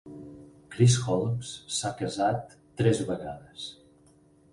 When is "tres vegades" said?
2.81-3.67